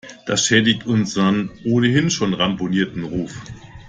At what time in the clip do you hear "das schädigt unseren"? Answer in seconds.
0.25-1.51